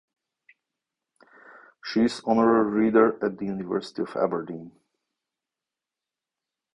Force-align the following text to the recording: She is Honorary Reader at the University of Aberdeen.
She 1.83 1.99
is 2.01 2.23
Honorary 2.25 2.71
Reader 2.71 3.23
at 3.23 3.37
the 3.37 3.45
University 3.45 4.01
of 4.01 4.15
Aberdeen. 4.15 4.71